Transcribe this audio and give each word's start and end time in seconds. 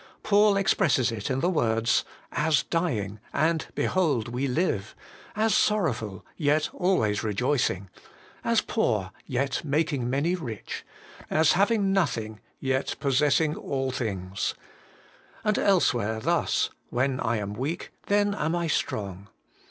Paul 0.23 0.57
expresses 0.57 1.11
it 1.11 1.29
in 1.29 1.41
the 1.41 1.49
words, 1.51 2.03
'As 2.31 2.63
dying, 2.63 3.19
and, 3.31 3.67
behold, 3.75 4.29
we 4.29 4.47
live; 4.47 4.95
as 5.35 5.53
sorrowful, 5.53 6.25
yet 6.35 6.71
always 6.73 7.21
rejoicing; 7.21 7.87
as 8.43 8.61
poor, 8.61 9.11
yet 9.27 9.63
making 9.63 10.09
many 10.09 10.33
rich; 10.33 10.83
as 11.29 11.51
having 11.51 11.93
nothing, 11.93 12.39
yet 12.59 12.95
possessing 12.99 13.55
all 13.55 13.91
things.' 13.91 14.55
And 15.43 15.59
elsewhere 15.59 16.19
thus,' 16.19 16.71
When 16.89 17.19
I 17.19 17.37
am 17.37 17.53
weak, 17.53 17.91
then 18.07 18.33
am 18.33 18.55
I 18.55 18.65
strong.' 18.65 19.27